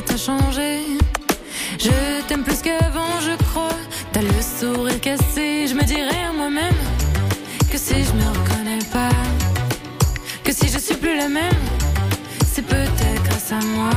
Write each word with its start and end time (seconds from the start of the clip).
ouais, 0.00 0.06
t'as 0.06 0.16
changé. 0.16 0.80
Je 1.78 2.22
t'aime 2.26 2.42
plus 2.42 2.60
qu'avant, 2.62 3.20
je 3.20 3.36
crois. 3.44 3.76
T'as 4.12 4.22
le 4.22 4.40
sourire 4.58 5.00
cassé, 5.00 5.66
je 5.68 5.74
me 5.74 5.84
dirais 5.84 6.24
à 6.28 6.32
moi-même 6.32 6.74
que 7.70 7.78
si 7.78 7.94
je 8.04 8.12
me 8.12 8.28
reconnais 8.28 8.84
pas, 8.92 9.10
que 10.44 10.52
si 10.52 10.68
je 10.68 10.78
suis 10.78 10.96
plus 10.96 11.16
la 11.16 11.28
même, 11.28 11.62
c'est 12.46 12.66
peut-être 12.66 13.22
grâce 13.24 13.52
à 13.52 13.60
moi. 13.64 13.90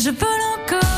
je 0.00 0.10
peux 0.10 0.24
l'encore. 0.24 0.89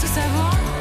tout 0.00 0.06
savoir. 0.06 0.77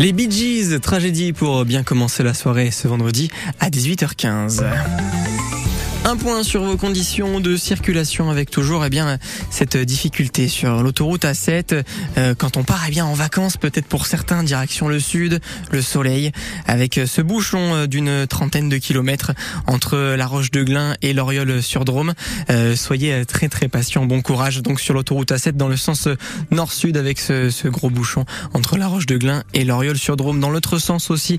Les 0.00 0.14
Bee 0.14 0.30
Gees, 0.30 0.80
tragédie 0.80 1.34
pour 1.34 1.66
bien 1.66 1.82
commencer 1.82 2.22
la 2.22 2.32
soirée 2.32 2.70
ce 2.70 2.88
vendredi 2.88 3.30
à 3.60 3.68
18h15. 3.68 4.64
Un 6.10 6.16
point 6.16 6.42
sur 6.42 6.64
vos 6.64 6.76
conditions 6.76 7.38
de 7.38 7.56
circulation 7.56 8.30
avec 8.30 8.50
toujours 8.50 8.84
eh 8.84 8.90
bien 8.90 9.18
cette 9.48 9.76
difficulté 9.76 10.48
sur 10.48 10.82
l'autoroute 10.82 11.24
A7 11.24 11.84
euh, 12.18 12.34
quand 12.34 12.56
on 12.56 12.64
part 12.64 12.82
eh 12.88 12.90
bien 12.90 13.04
en 13.04 13.14
vacances 13.14 13.56
peut-être 13.56 13.86
pour 13.86 14.06
certains 14.06 14.42
direction 14.42 14.88
le 14.88 14.98
sud, 14.98 15.40
le 15.70 15.80
soleil 15.80 16.32
avec 16.66 16.98
ce 17.06 17.22
bouchon 17.22 17.74
euh, 17.76 17.86
d'une 17.86 18.26
trentaine 18.26 18.68
de 18.68 18.76
kilomètres 18.78 19.30
entre 19.68 20.16
la 20.16 20.26
Roche 20.26 20.50
de 20.50 20.64
Glin 20.64 20.96
et 21.00 21.12
l'Oriole 21.12 21.62
sur 21.62 21.84
Drôme. 21.84 22.14
Euh, 22.50 22.74
soyez 22.74 23.24
très 23.24 23.48
très 23.48 23.68
patient, 23.68 24.04
bon 24.04 24.20
courage 24.20 24.62
donc 24.62 24.80
sur 24.80 24.94
l'autoroute 24.94 25.30
A7 25.30 25.52
dans 25.52 25.68
le 25.68 25.76
sens 25.76 26.08
nord-sud 26.50 26.96
avec 26.96 27.20
ce, 27.20 27.50
ce, 27.50 27.68
gros 27.68 27.88
bouchon 27.88 28.24
entre 28.52 28.78
la 28.78 28.88
Roche 28.88 29.06
de 29.06 29.16
Glin 29.16 29.44
et 29.54 29.62
l'Oriole 29.62 29.96
sur 29.96 30.16
Drôme. 30.16 30.40
Dans 30.40 30.50
l'autre 30.50 30.78
sens 30.78 31.08
aussi 31.08 31.38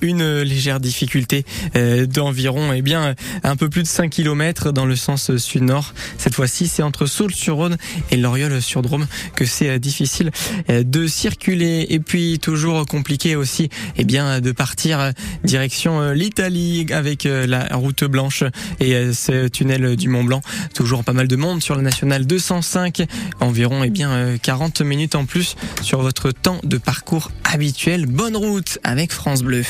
une 0.00 0.40
légère 0.40 0.80
difficulté 0.80 1.44
d'environ 1.74 2.72
eh 2.72 2.80
bien 2.80 3.14
un 3.42 3.56
peu 3.56 3.68
plus 3.68 3.82
de 3.82 3.88
5 3.88 4.05
km 4.08 4.72
dans 4.72 4.86
le 4.86 4.96
sens 4.96 5.36
sud-nord. 5.36 5.94
Cette 6.18 6.34
fois-ci, 6.34 6.68
c'est 6.68 6.82
entre 6.82 7.06
Saule-sur-Rhône 7.06 7.76
et 8.10 8.16
Loriol-sur-Drôme 8.16 9.06
que 9.34 9.44
c'est 9.44 9.68
euh, 9.68 9.78
difficile 9.78 10.30
euh, 10.70 10.82
de 10.82 11.06
circuler. 11.06 11.86
Et 11.90 12.00
puis 12.00 12.38
toujours 12.38 12.86
compliqué 12.86 13.36
aussi, 13.36 13.68
eh 13.96 14.04
bien, 14.04 14.40
de 14.40 14.52
partir 14.52 15.00
euh, 15.00 15.10
direction 15.44 16.12
l'Italie 16.12 16.86
avec 16.90 17.24
la 17.24 17.68
route 17.74 18.04
blanche 18.04 18.44
et 18.80 19.12
ce 19.12 19.48
tunnel 19.48 19.96
du 19.96 20.08
Mont 20.08 20.24
Blanc. 20.24 20.40
Toujours 20.74 21.04
pas 21.04 21.12
mal 21.12 21.28
de 21.28 21.36
monde 21.36 21.62
sur 21.62 21.74
la 21.74 21.82
nationale 21.82 22.26
205, 22.26 23.02
environ 23.40 23.84
eh 23.84 23.90
bien 23.90 24.36
40 24.38 24.80
minutes 24.82 25.14
en 25.14 25.24
plus 25.24 25.56
sur 25.82 26.02
votre 26.02 26.30
temps 26.30 26.60
de 26.62 26.78
parcours 26.78 27.30
habituel. 27.44 28.06
Bonne 28.06 28.36
route 28.36 28.78
avec 28.84 29.12
France 29.12 29.42
Bleu. 29.42 29.64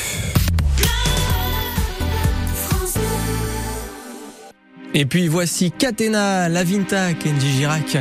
Et 4.98 5.04
puis 5.04 5.28
voici 5.28 5.72
Catena, 5.72 6.48
Lavinta, 6.48 7.12
Kenji 7.12 7.50
Girac 7.50 7.98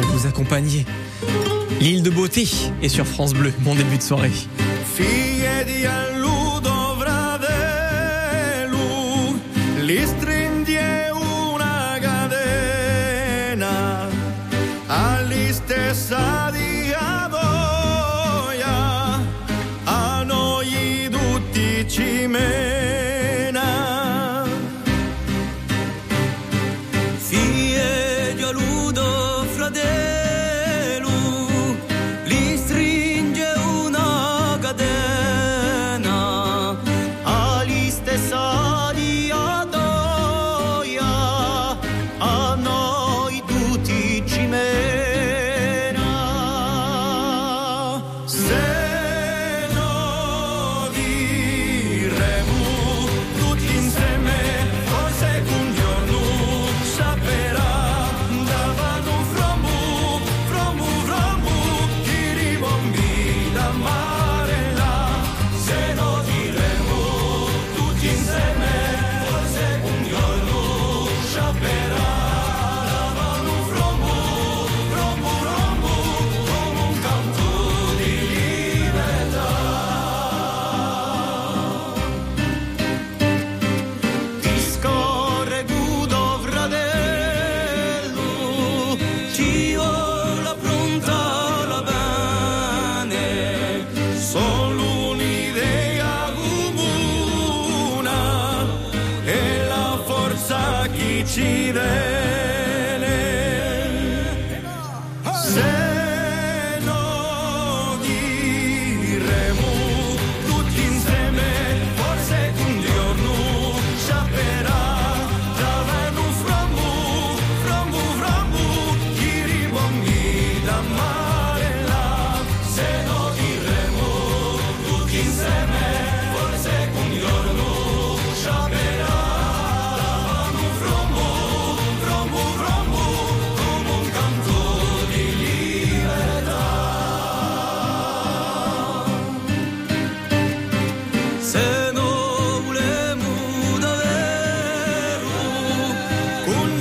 pour 0.00 0.10
vous 0.10 0.26
accompagner. 0.26 0.86
L'île 1.78 2.02
de 2.02 2.08
beauté 2.08 2.48
est 2.82 2.88
sur 2.88 3.06
France 3.06 3.34
Bleu, 3.34 3.52
bon 3.60 3.74
début 3.74 3.98
de 3.98 4.02
soirée. 4.02 4.32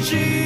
Kenji 0.07 0.36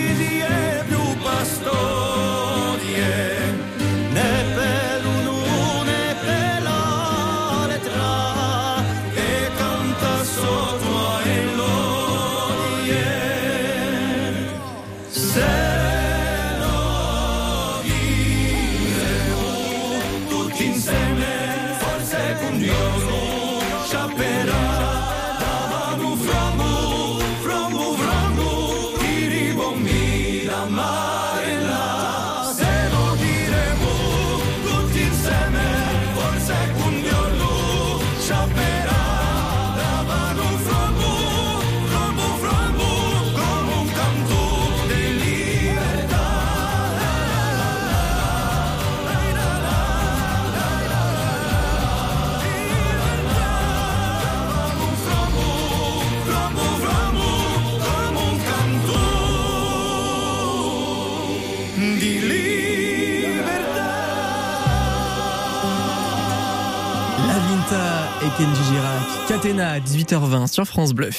à 69.72 69.80
18h20 69.80 70.52
sur 70.52 70.66
France 70.66 70.94
Bleu. 70.94 71.12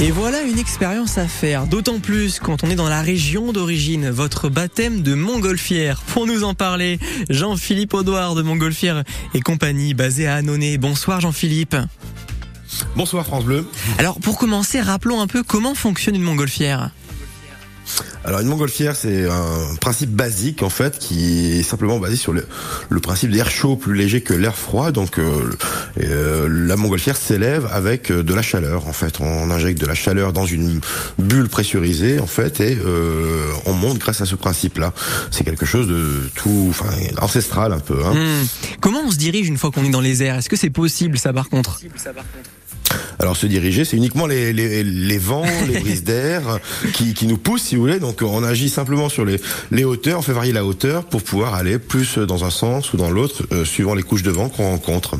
Et 0.00 0.10
voilà 0.10 0.42
une 0.42 0.58
expérience 0.58 1.18
à 1.18 1.26
faire, 1.26 1.66
d'autant 1.66 2.00
plus 2.00 2.38
quand 2.38 2.64
on 2.64 2.70
est 2.70 2.74
dans 2.74 2.88
la 2.88 3.02
région 3.02 3.52
d'origine, 3.52 4.08
votre 4.08 4.48
baptême 4.48 5.02
de 5.02 5.14
Montgolfière. 5.14 6.00
Pour 6.00 6.26
nous 6.26 6.42
en 6.42 6.54
parler, 6.54 6.98
Jean-Philippe 7.28 7.92
Audouard 7.92 8.34
de 8.34 8.42
Montgolfière 8.42 9.04
et 9.34 9.40
compagnie 9.40 9.92
basée 9.92 10.26
à 10.26 10.36
Annonay. 10.36 10.78
Bonsoir 10.78 11.20
Jean-Philippe. 11.20 11.76
Bonsoir 12.94 13.26
France 13.26 13.44
Bleu. 13.44 13.66
Alors 13.98 14.18
pour 14.18 14.38
commencer, 14.38 14.80
rappelons 14.80 15.20
un 15.20 15.26
peu 15.26 15.42
comment 15.42 15.74
fonctionne 15.74 16.14
une 16.14 16.22
montgolfière. 16.22 16.90
Alors 18.24 18.40
une 18.40 18.48
montgolfière, 18.48 18.96
c'est 18.96 19.28
un 19.28 19.76
principe 19.80 20.10
basique 20.10 20.62
en 20.62 20.68
fait 20.68 20.98
qui 20.98 21.58
est 21.58 21.62
simplement 21.62 21.98
basé 21.98 22.16
sur 22.16 22.32
le, 22.32 22.44
principe 23.00 23.30
d'air 23.30 23.48
chaud 23.50 23.76
plus 23.76 23.94
léger 23.94 24.20
que 24.20 24.34
l'air 24.34 24.56
froid. 24.56 24.90
Donc 24.90 25.18
euh, 25.18 25.50
euh, 26.00 26.48
la 26.50 26.76
montgolfière 26.76 27.16
s'élève 27.16 27.68
avec 27.70 28.10
euh, 28.10 28.24
de 28.24 28.34
la 28.34 28.42
chaleur. 28.42 28.88
En 28.88 28.92
fait, 28.92 29.20
on 29.20 29.50
injecte 29.50 29.80
de 29.80 29.86
la 29.86 29.94
chaleur 29.94 30.32
dans 30.32 30.46
une 30.46 30.80
bulle 31.18 31.48
pressurisée 31.48 32.18
en 32.18 32.26
fait 32.26 32.60
et 32.60 32.78
on 33.66 33.72
monte 33.72 33.98
grâce 33.98 34.20
à 34.20 34.26
ce 34.26 34.34
principe-là. 34.34 34.92
C'est 35.30 35.44
quelque 35.44 35.66
chose 35.66 35.86
de 35.86 36.28
tout, 36.34 36.66
enfin 36.70 36.90
ancestral 37.20 37.72
un 37.72 37.78
peu. 37.78 38.04
Hein. 38.04 38.14
Hmm. 38.14 38.46
Comment 38.80 39.02
on 39.06 39.10
se 39.10 39.16
dirige 39.16 39.46
une 39.48 39.58
fois 39.58 39.70
qu'on 39.70 39.84
est 39.84 39.90
dans 39.90 40.00
les 40.00 40.22
airs? 40.22 40.36
Est-ce 40.36 40.48
que 40.48 40.56
c'est 40.56 40.70
possible 40.70 41.18
ça 41.18 41.32
par 41.32 41.48
contre? 41.48 41.80
Alors 43.18 43.36
se 43.36 43.46
diriger, 43.46 43.84
c'est 43.84 43.96
uniquement 43.96 44.26
les, 44.26 44.52
les, 44.52 44.84
les, 44.84 45.18
vents, 45.18 45.44
les 45.68 45.78
brises 45.80 46.04
d'air 46.04 46.58
qui, 46.92 47.14
qui, 47.14 47.26
nous 47.26 47.38
poussent, 47.38 47.62
si 47.62 47.76
vous 47.76 47.82
voulez. 47.82 47.98
Donc 47.98 48.22
on 48.22 48.42
agit 48.42 48.68
simplement 48.68 49.08
sur 49.08 49.24
les, 49.24 49.40
les 49.70 49.84
hauteurs, 49.84 50.18
on 50.18 50.22
fait 50.22 50.32
varier 50.32 50.52
la 50.52 50.64
hauteur 50.64 51.04
pour 51.04 51.22
pouvoir 51.22 51.54
aller 51.54 51.78
plus 51.78 52.18
dans 52.18 52.44
un 52.44 52.50
sens 52.50 52.92
ou 52.92 52.96
dans 52.96 53.10
l'autre, 53.10 53.44
euh, 53.52 53.64
suivant 53.64 53.94
les 53.94 54.02
couches 54.02 54.22
de 54.22 54.30
vent 54.30 54.48
qu'on 54.48 54.70
rencontre. 54.70 55.16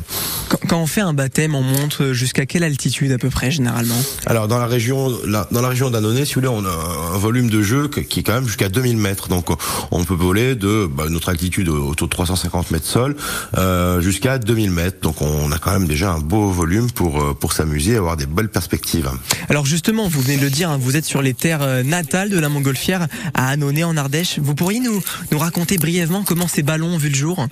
Quand, 0.48 0.80
on 0.80 0.86
fait 0.86 1.00
un 1.00 1.14
baptême, 1.14 1.54
on 1.54 1.62
monte 1.62 2.12
jusqu'à 2.12 2.46
quelle 2.46 2.64
altitude 2.64 3.12
à 3.12 3.18
peu 3.18 3.30
près 3.30 3.50
généralement? 3.50 4.00
Alors 4.26 4.48
dans 4.48 4.58
la 4.58 4.66
région, 4.66 5.10
dans 5.50 5.60
la 5.60 5.68
région 5.68 5.90
d'Annonay, 5.90 6.24
si 6.24 6.34
vous 6.34 6.40
voulez, 6.40 6.52
on 6.52 6.64
a 6.64 7.14
un 7.14 7.18
volume 7.18 7.50
de 7.50 7.62
jeu 7.62 7.88
qui 7.88 8.20
est 8.20 8.22
quand 8.22 8.34
même 8.34 8.46
jusqu'à 8.46 8.68
2000 8.68 8.96
mètres. 8.96 9.28
Donc 9.28 9.48
on 9.90 10.04
peut 10.04 10.14
voler 10.14 10.54
de 10.54 10.86
bah, 10.86 11.04
notre 11.08 11.28
altitude 11.28 11.68
autour 11.68 12.08
de 12.08 12.12
350 12.12 12.70
mètres 12.70 12.86
sol 12.86 13.16
euh, 13.56 14.00
jusqu'à 14.00 14.38
2000 14.38 14.70
mètres. 14.70 14.98
Donc 15.02 15.20
on 15.22 15.50
a 15.52 15.58
quand 15.58 15.72
même 15.72 15.86
déjà 15.86 16.12
un 16.12 16.20
beau 16.20 16.50
volume 16.50 16.90
pour 16.90 17.22
euh, 17.22 17.34
pour 17.34 17.52
s'amuser, 17.52 17.85
et 17.92 17.96
avoir 17.96 18.16
des 18.16 18.26
belles 18.26 18.48
perspectives. 18.48 19.10
Alors 19.48 19.66
justement, 19.66 20.08
vous 20.08 20.20
venez 20.20 20.36
de 20.36 20.42
le 20.42 20.50
dire, 20.50 20.70
hein, 20.70 20.78
vous 20.78 20.96
êtes 20.96 21.04
sur 21.04 21.22
les 21.22 21.34
terres 21.34 21.62
euh, 21.62 21.82
natales 21.82 22.30
de 22.30 22.38
la 22.38 22.48
Montgolfière, 22.48 23.06
à 23.34 23.48
Annonay 23.48 23.84
en 23.84 23.96
Ardèche. 23.96 24.38
Vous 24.38 24.54
pourriez 24.54 24.80
nous, 24.80 25.02
nous 25.30 25.38
raconter 25.38 25.78
brièvement 25.78 26.22
comment 26.24 26.48
ces 26.48 26.62
ballons 26.62 26.94
ont 26.94 26.98
vu 26.98 27.08
le 27.08 27.14
jour? 27.14 27.46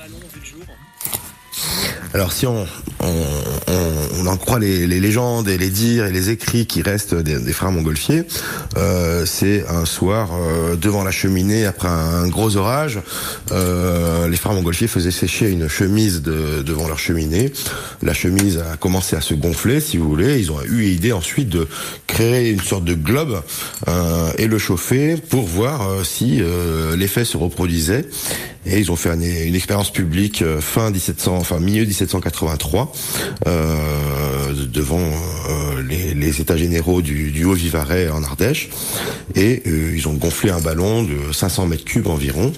Alors 2.12 2.32
si 2.32 2.46
on, 2.46 2.66
on, 3.00 4.26
en 4.26 4.36
croit 4.36 4.58
les, 4.58 4.86
légendes 4.86 5.48
et 5.48 5.58
les 5.58 5.70
dires 5.70 6.06
et 6.06 6.12
les 6.12 6.30
écrits 6.30 6.66
qui 6.66 6.82
restent 6.82 7.14
des, 7.14 7.52
frères 7.52 7.70
montgolfiers, 7.70 8.24
euh, 8.76 9.26
c'est 9.26 9.66
un 9.68 9.84
soir 9.84 10.30
euh, 10.32 10.76
devant 10.76 11.04
la 11.04 11.10
cheminée 11.10 11.66
après 11.66 11.88
un, 11.88 12.28
gros 12.28 12.56
orage, 12.56 13.00
euh, 13.52 14.28
les 14.28 14.36
frères 14.36 14.54
montgolfiers 14.54 14.88
faisaient 14.88 15.10
sécher 15.10 15.50
une 15.50 15.68
chemise 15.68 16.22
devant 16.22 16.88
leur 16.88 16.98
cheminée. 16.98 17.52
La 18.02 18.14
chemise 18.14 18.58
a 18.58 18.76
commencé 18.76 19.16
à 19.16 19.20
se 19.20 19.34
gonfler, 19.34 19.80
si 19.80 19.96
vous 19.96 20.08
voulez. 20.08 20.38
Ils 20.38 20.50
ont 20.52 20.62
eu 20.62 20.82
l'idée 20.82 21.12
ensuite 21.12 21.48
de 21.48 21.68
créer 22.06 22.50
une 22.50 22.60
sorte 22.60 22.84
de 22.84 22.94
globe 22.94 23.42
et 24.38 24.46
le 24.46 24.58
chauffer 24.58 25.16
pour 25.16 25.44
voir 25.44 26.04
si 26.04 26.42
l'effet 26.96 27.24
se 27.24 27.36
reproduisait. 27.36 28.06
Et 28.66 28.78
ils 28.78 28.90
ont 28.90 28.96
fait 28.96 29.10
une, 29.10 29.54
expérience 29.54 29.92
publique 29.92 30.42
euh, 30.42 30.60
fin 30.60 30.90
1700, 30.90 31.36
enfin 31.36 31.60
milieu 31.60 31.84
1783, 31.84 32.92
euh, 33.46 34.52
devant 34.72 35.00
euh, 35.00 35.82
les, 35.82 36.40
états 36.40 36.56
généraux 36.56 37.02
du, 37.02 37.30
du 37.30 37.44
Haut-Vivarais 37.44 38.08
en 38.08 38.22
Ardèche. 38.22 38.70
Et 39.34 39.62
ils 39.66 40.08
ont 40.08 40.14
gonflé 40.14 40.50
un 40.50 40.60
ballon 40.60 41.02
de 41.02 41.32
500 41.32 41.66
mètres 41.66 41.84
cubes 41.84 42.08
environ. 42.08 42.52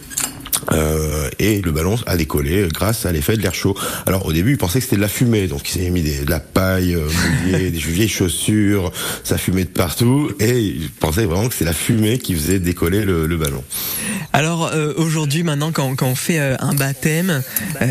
Euh, 0.73 1.29
et 1.39 1.61
le 1.63 1.71
ballon 1.71 1.97
a 2.07 2.17
décollé 2.17 2.69
grâce 2.73 3.07
à 3.07 3.13
l'effet 3.13 3.37
de 3.37 3.43
l'air 3.43 3.55
chaud. 3.55 3.77
Alors 4.07 4.27
au 4.27 4.33
début, 4.33 4.53
il 4.53 4.59
pensait 4.59 4.79
que 4.79 4.85
c'était 4.85 4.97
de 4.97 5.01
la 5.01 5.09
fumée, 5.09 5.47
donc 5.47 5.69
il 5.69 5.73
s'est 5.73 5.91
mis 5.91 6.03
des, 6.03 6.25
de 6.25 6.31
la 6.31 6.41
paille 6.41 6.95
euh, 6.95 7.09
mouillée, 7.45 7.71
des 7.71 7.79
vieilles 7.79 8.09
chaussures, 8.09 8.93
ça 9.25 9.39
fumait 9.39 9.65
de 9.65 9.71
partout, 9.71 10.31
et 10.41 10.59
il 10.59 10.91
pensait 10.91 11.25
vraiment 11.25 11.49
que 11.49 11.55
c'est 11.55 11.65
la 11.65 11.73
fumée 11.73 12.19
qui 12.19 12.35
faisait 12.35 12.59
décoller 12.59 13.05
le, 13.05 13.27
le 13.27 13.37
ballon. 13.37 13.63
Alors 14.33 14.67
euh, 14.67 14.93
aujourd'hui, 14.97 15.43
maintenant, 15.43 15.73
quand, 15.73 15.95
quand, 15.95 16.09
on 16.09 16.15
fait 16.15 16.39
euh, 16.39 16.57
un 16.61 16.75
baptême, 16.75 17.43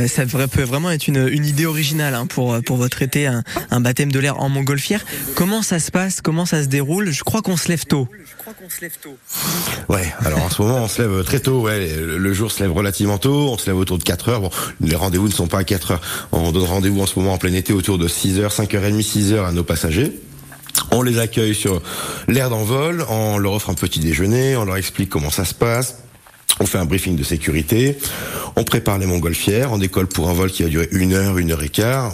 ça 0.08 0.26
peut 0.26 0.64
vraiment 0.64 0.92
être 0.92 1.08
une, 1.08 1.28
une 1.28 1.46
idée 1.46 1.66
originale 1.66 2.14
hein, 2.14 2.26
pour 2.28 2.62
pour 2.64 2.78
votre 2.78 3.02
été, 3.02 3.28
un, 3.28 3.44
un 3.72 3.80
baptême 3.80 4.12
de 4.12 4.20
l'air 4.20 4.40
en 4.40 4.50
montgolfière. 4.50 5.06
Comment 5.36 5.62
ça 5.62 5.80
se 5.80 5.92
passe? 5.92 6.22
Comment 6.22 6.46
ça 6.46 6.64
se 6.64 6.68
déroule? 6.68 7.12
Je 7.12 7.24
crois 7.24 7.42
qu'on 7.42 7.58
se 7.58 7.68
lève 7.68 7.86
tôt. 7.86 8.08
Je 8.12 8.36
crois 8.38 8.54
qu'on 8.54 8.70
se 8.70 8.82
lève 8.82 8.94
tôt. 9.02 9.18
Ouais. 9.90 10.14
Alors 10.24 10.44
en 10.44 10.50
ce 10.50 10.62
moment, 10.62 10.84
on 10.84 10.88
se 10.88 11.02
lève 11.02 11.24
très 11.24 11.40
tôt. 11.40 11.62
Ouais, 11.62 11.90
le 11.96 12.34
jour 12.34 12.52
se 12.52 12.64
lève 12.64 12.65
relativement 12.72 13.18
tôt, 13.18 13.50
on 13.52 13.58
se 13.58 13.68
lève 13.68 13.78
autour 13.78 13.98
de 13.98 14.04
4 14.04 14.30
heures. 14.30 14.42
Bon, 14.42 14.50
les 14.82 14.96
rendez-vous 14.96 15.28
ne 15.28 15.34
sont 15.34 15.48
pas 15.48 15.60
à 15.60 15.64
4 15.64 15.92
heures. 15.92 16.02
On 16.32 16.52
donne 16.52 16.64
rendez-vous 16.64 17.02
en 17.02 17.06
ce 17.06 17.20
moment 17.20 17.34
en 17.34 17.38
plein 17.38 17.54
été 17.54 17.74
autour 17.74 17.98
de 17.98 18.08
6 18.08 18.40
heures, 18.40 18.52
5h30, 18.52 19.02
6 19.02 19.34
heures 19.34 19.46
à 19.46 19.52
nos 19.52 19.64
passagers. 19.64 20.14
On 20.92 21.02
les 21.02 21.20
accueille 21.20 21.56
sur 21.56 21.82
l'air 22.28 22.50
d'envol, 22.50 23.06
on 23.10 23.38
leur 23.38 23.54
offre 23.54 23.70
un 23.70 23.74
petit 23.74 24.00
déjeuner, 24.00 24.56
on 24.56 24.66
leur 24.66 24.78
explique 24.78 25.10
comment 25.10 25.30
ça 25.30 25.46
se 25.46 25.54
passe. 25.54 26.00
On 26.60 26.66
fait 26.66 26.78
un 26.78 26.86
briefing 26.86 27.16
de 27.18 27.24
sécurité, 27.24 27.98
on 28.56 28.64
prépare 28.64 28.98
les 28.98 29.06
montgolfières, 29.06 29.74
on 29.74 29.78
décolle 29.78 30.08
pour 30.08 30.30
un 30.30 30.34
vol 30.34 30.52
qui 30.52 30.64
va 30.64 30.70
durer 30.70 30.88
une 30.92 31.14
heure, 31.14 31.38
une 31.38 31.52
heure 31.52 31.64
et 31.64 31.70
quart, 31.70 32.14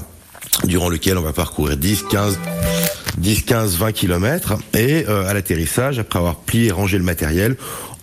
durant 0.63 0.89
lequel 0.89 1.17
on 1.17 1.22
va 1.22 1.34
parcourir 1.34 1.77
10, 1.77 2.03
15, 2.10 2.39
10, 3.17 3.43
15, 3.43 3.77
20 3.77 3.91
kilomètres. 3.91 4.55
Et 4.74 5.05
euh, 5.08 5.27
à 5.27 5.34
l'atterrissage, 5.34 6.00
après 6.00 6.17
avoir 6.17 6.38
plié 6.38 6.67
et 6.67 6.72
rangé 6.72 6.98
le 6.98 7.03
matériel, 7.03 7.55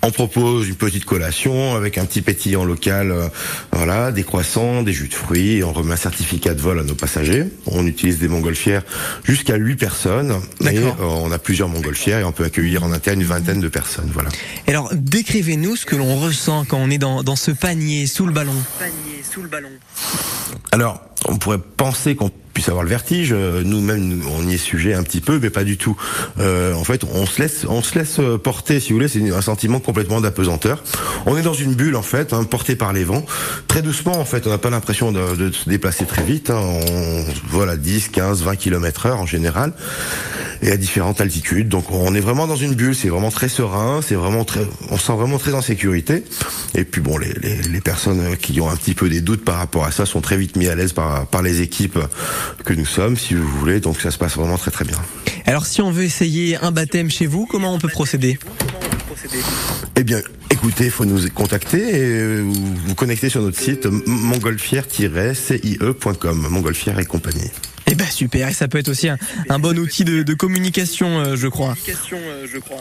on 0.02 0.10
propose 0.10 0.68
une 0.68 0.76
petite 0.76 1.04
collation 1.04 1.74
avec 1.74 1.98
un 1.98 2.04
petit 2.04 2.22
pétillant 2.22 2.64
local, 2.64 3.10
euh, 3.10 3.28
voilà, 3.72 4.12
des 4.12 4.22
croissants, 4.22 4.82
des 4.82 4.92
jus 4.92 5.08
de 5.08 5.14
fruits. 5.14 5.62
on 5.64 5.72
remet 5.72 5.92
un 5.92 5.96
certificat 5.96 6.54
de 6.54 6.60
vol 6.60 6.78
à 6.78 6.82
nos 6.84 6.94
passagers. 6.94 7.46
On 7.66 7.86
utilise 7.86 8.18
des 8.18 8.28
montgolfières 8.28 8.82
jusqu'à 9.24 9.56
8 9.56 9.76
personnes. 9.76 10.40
Et 10.62 10.78
euh, 10.78 10.92
on 11.00 11.32
a 11.32 11.38
plusieurs 11.38 11.68
montgolfières 11.68 12.20
et 12.20 12.24
on 12.24 12.32
peut 12.32 12.44
accueillir 12.44 12.84
en 12.84 12.92
interne 12.92 13.20
une 13.20 13.26
vingtaine 13.26 13.60
de 13.60 13.68
personnes. 13.68 14.10
Voilà. 14.12 14.30
alors, 14.66 14.90
décrivez-nous 14.94 15.76
ce 15.76 15.86
que 15.86 15.96
l'on 15.96 16.16
ressent 16.16 16.64
quand 16.64 16.78
on 16.78 16.90
est 16.90 16.98
dans, 16.98 17.22
dans 17.22 17.36
ce 17.36 17.50
panier 17.50 18.06
sous 18.06 18.26
le 18.26 18.32
ballon. 18.32 18.54
Panier 18.78 19.22
sous 19.28 19.42
le 19.42 19.48
ballon. 19.48 19.70
Alors, 20.70 21.02
on 21.26 21.36
pourrait 21.36 21.58
penser 21.58 22.14
qu'on 22.14 22.30
avoir 22.66 22.82
le 22.82 22.90
vertige. 22.90 23.32
Euh, 23.32 23.62
nous-mêmes, 23.64 24.22
on 24.36 24.48
y 24.48 24.54
est 24.54 24.58
sujet 24.58 24.94
un 24.94 25.02
petit 25.02 25.20
peu, 25.20 25.38
mais 25.40 25.50
pas 25.50 25.64
du 25.64 25.76
tout. 25.76 25.96
Euh, 26.40 26.74
en 26.74 26.84
fait, 26.84 27.02
on 27.04 27.26
se 27.26 27.40
laisse, 27.40 27.64
on 27.68 27.82
se 27.82 27.98
laisse 27.98 28.18
euh, 28.18 28.38
porter, 28.38 28.80
si 28.80 28.90
vous 28.90 28.96
voulez. 28.96 29.08
C'est 29.08 29.30
un 29.30 29.40
sentiment 29.40 29.80
complètement 29.80 30.20
d'apesanteur. 30.20 30.82
On 31.26 31.36
est 31.36 31.42
dans 31.42 31.54
une 31.54 31.74
bulle, 31.74 31.96
en 31.96 32.02
fait, 32.02 32.32
hein, 32.32 32.44
portée 32.44 32.76
par 32.76 32.92
les 32.92 33.04
vents. 33.04 33.24
Très 33.68 33.82
doucement, 33.82 34.18
en 34.18 34.24
fait. 34.24 34.46
On 34.46 34.50
n'a 34.50 34.58
pas 34.58 34.70
l'impression 34.70 35.12
de, 35.12 35.36
de, 35.36 35.52
se 35.52 35.68
déplacer 35.68 36.04
très 36.04 36.22
vite. 36.22 36.50
Hein. 36.50 36.60
On 36.60 37.24
vole 37.48 37.70
à 37.70 37.76
10, 37.76 38.08
15, 38.08 38.42
20 38.42 38.56
km 38.56 39.06
heure 39.06 39.20
en 39.20 39.26
général 39.26 39.72
et 40.62 40.70
à 40.70 40.76
différentes 40.76 41.20
altitudes. 41.20 41.68
Donc, 41.68 41.90
on 41.90 42.14
est 42.14 42.20
vraiment 42.20 42.46
dans 42.46 42.56
une 42.56 42.74
bulle. 42.74 42.94
C'est 42.94 43.08
vraiment 43.08 43.30
très 43.30 43.48
serein. 43.48 44.00
C'est 44.06 44.14
vraiment 44.14 44.44
très, 44.44 44.60
on 44.90 44.98
se 44.98 45.06
sent 45.06 45.14
vraiment 45.14 45.38
très 45.38 45.54
en 45.54 45.62
sécurité. 45.62 46.24
Et 46.74 46.84
puis, 46.84 47.00
bon, 47.00 47.18
les, 47.18 47.32
les, 47.42 47.62
les 47.62 47.80
personnes 47.80 48.36
qui 48.36 48.60
ont 48.60 48.68
un 48.68 48.76
petit 48.76 48.94
peu 48.94 49.08
des 49.08 49.20
doutes 49.20 49.44
par 49.44 49.56
rapport 49.56 49.84
à 49.84 49.92
ça 49.92 50.06
sont 50.06 50.20
très 50.20 50.36
vite 50.36 50.56
mis 50.56 50.68
à 50.68 50.74
l'aise 50.74 50.92
par, 50.92 51.26
par 51.26 51.42
les 51.42 51.60
équipes 51.60 51.98
que 52.64 52.72
nous 52.72 52.86
sommes, 52.86 53.16
si 53.16 53.34
vous 53.34 53.48
voulez. 53.58 53.80
Donc 53.80 54.00
ça 54.00 54.10
se 54.10 54.18
passe 54.18 54.36
vraiment 54.36 54.58
très 54.58 54.70
très 54.70 54.84
bien. 54.84 54.98
Alors 55.46 55.66
si 55.66 55.80
on 55.80 55.90
veut 55.90 56.04
essayer 56.04 56.56
un 56.56 56.72
baptême 56.72 57.10
chez 57.10 57.26
vous, 57.26 57.46
comment 57.46 57.74
on 57.74 57.78
peut 57.78 57.88
procéder? 57.88 58.38
Eh 59.96 60.04
bien, 60.04 60.20
écoutez, 60.50 60.84
il 60.86 60.90
faut 60.90 61.04
nous 61.04 61.28
contacter 61.30 61.78
et 61.78 62.40
vous 62.40 62.94
connecter 62.94 63.28
sur 63.28 63.42
notre 63.42 63.58
site 63.58 63.86
montgolfière-cie.com, 64.06 66.46
montgolfière 66.50 66.98
et 66.98 67.04
compagnie. 67.04 67.50
Eh 67.90 67.95
ben 67.95 68.07
super, 68.07 68.49
et 68.49 68.52
ça 68.52 68.68
peut 68.68 68.78
être 68.78 68.88
aussi 68.88 69.09
un, 69.09 69.59
bon 69.59 69.78
outil 69.78 70.04
de, 70.04 70.35
communication, 70.35 71.21
euh, 71.21 71.37
je 71.37 71.49
crois. 71.49 71.75
Euh, 72.12 72.47
je 72.50 72.59
crois. 72.59 72.80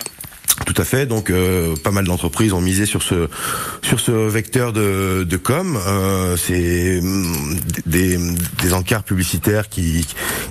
Tout 0.66 0.74
à 0.78 0.84
fait. 0.84 1.06
Donc, 1.06 1.30
euh, 1.30 1.76
pas 1.76 1.92
mal 1.92 2.06
d'entreprises 2.06 2.54
ont 2.54 2.62
misé 2.62 2.86
sur 2.86 3.04
ce 3.04 3.30
sur 3.82 4.00
ce 4.00 4.12
vecteur 4.12 4.74
de, 4.74 5.24
de 5.24 5.38
com. 5.38 5.78
Euh, 5.88 6.36
c'est 6.36 7.00
mm, 7.02 7.60
des, 7.86 8.18
des 8.62 8.74
encarts 8.74 9.04
publicitaires 9.04 9.70
qui 9.70 10.06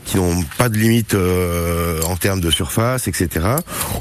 qui 0.04 0.16
n'ont 0.16 0.42
pas 0.58 0.68
de 0.68 0.78
limite 0.78 1.14
euh, 1.14 2.00
en 2.02 2.16
termes 2.16 2.40
de 2.40 2.50
surface, 2.50 3.08
etc. 3.08 3.28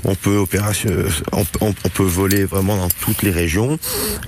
On 0.04 0.16
peut 0.16 0.38
opération, 0.38 0.92
on, 1.32 1.46
on, 1.62 1.74
peut 1.74 2.04
voler 2.04 2.46
vraiment 2.46 2.78
dans 2.78 2.90
toutes 3.02 3.24
les 3.24 3.32
régions 3.32 3.80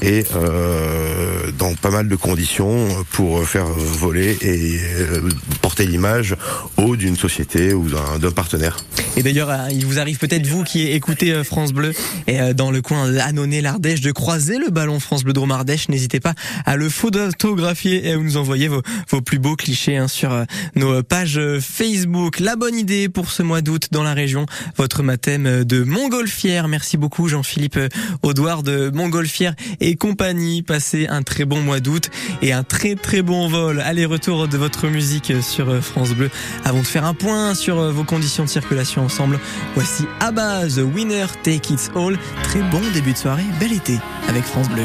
et 0.02 0.26
euh, 0.36 1.52
dans 1.58 1.74
pas 1.76 1.92
mal 1.92 2.08
de 2.08 2.16
conditions 2.16 2.88
pour 3.12 3.48
faire 3.48 3.66
voler 3.66 4.38
et 4.42 4.80
euh, 4.80 5.30
porter 5.62 5.86
l'image 5.86 6.36
haut 6.78 6.96
d'une 6.96 7.16
société 7.16 7.74
ou 7.74 7.88
d'un 7.90 8.32
partenaire. 8.32 8.78
Et 9.16 9.24
d'ailleurs, 9.24 9.50
euh, 9.50 9.68
il 9.72 9.86
vous 9.86 10.00
arrive 10.00 10.18
peut-être 10.20 10.46
vous 10.46 10.64
qui 10.64 10.88
écoutez 10.88 11.34
euh, 11.34 11.44
Bleu 11.74 11.94
et 12.28 12.40
euh, 12.40 12.54
dans 12.54 12.72
le 12.72 12.82
coin 12.82 13.12
d'Annonay, 13.12 13.62
l'Ardèche, 13.62 14.02
de 14.02 14.12
croiser 14.12 14.58
le 14.58 14.70
ballon 14.70 15.00
France 15.00 15.24
Bleu 15.24 15.34
Drôme 15.34 15.52
Ardèche. 15.52 15.90
N'hésitez 15.90 16.20
pas 16.20 16.34
à 16.66 16.76
le 16.76 16.90
photographier 16.90 18.08
et 18.08 18.14
à 18.14 18.18
nous 18.18 18.38
envoyer 18.38 18.68
vos, 18.68 18.82
plus 19.22 19.40
beaux 19.40 19.56
clichés 19.56 19.98
hein, 19.98 20.08
sur 20.08 20.46
nos 20.76 21.02
pages 21.04 21.40
Facebook. 21.60 22.40
La 22.40 22.56
bonne 22.56 22.76
idée 22.76 23.10
pour 23.10 23.32
ce 23.32 23.44
mois 23.44 23.62
d'août 23.62 23.88
dans 23.92 24.04
la 24.04 24.14
région, 24.14 24.46
votre 24.76 25.04
mathème 25.04 25.64
de 25.64 25.84
Montgolfière. 25.84 26.68
Merci 26.68 26.98
beaucoup 26.98 27.28
Jean-Philippe 27.28 27.80
Audouard 28.24 28.64
de 28.64 28.92
Montgolfière 28.94 29.54
et 29.80 29.96
compagnie. 29.96 30.62
Passez 30.62 31.08
un 31.08 31.24
très 31.24 31.46
bon 31.46 31.62
mois 31.62 31.80
d'août 31.80 32.10
et 32.42 32.54
un 32.54 32.64
très 32.64 32.96
très 32.96 33.22
bon 33.22 33.48
vol. 33.48 33.82
Aller-retour 33.82 34.48
de 34.48 34.58
votre 34.58 34.88
musique 34.88 35.34
sur 35.42 35.84
France 35.84 36.12
Bleu. 36.12 36.30
Avant 36.66 36.80
de 36.80 36.88
faire 36.88 37.06
un 37.06 37.14
point 37.14 37.56
sur 37.56 37.92
vos 37.92 38.04
conditions 38.04 38.44
de 38.44 38.50
circulation 38.50 39.04
ensemble, 39.04 39.40
voici 39.76 40.06
Abba, 40.20 40.68
The 40.68 40.82
Winner 40.94 41.26
Take 41.44 41.57
It 41.58 41.92
All. 41.96 42.16
Très 42.44 42.62
bon 42.62 42.82
début 42.94 43.14
de 43.14 43.18
soirée, 43.18 43.46
bel 43.60 43.74
été 43.74 43.98
avec 44.30 44.44
France 44.44 44.70
Bleu. 44.70 44.84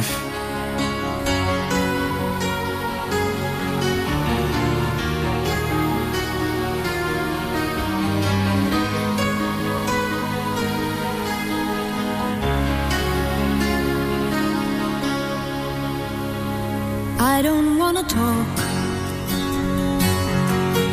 I 17.21 17.43
don't 17.43 17.79
wanna 17.79 18.03
talk 18.05 18.47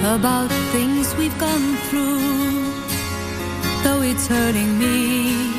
about 0.04 0.52
things 0.72 1.16
we've 1.16 1.38
gone 1.40 1.78
through, 1.90 2.20
though 3.84 4.02
it's 4.02 4.28
hurting 4.28 4.78
me. 4.78 5.59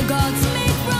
The 0.00 0.06
gods 0.08 0.54
make 0.54 0.99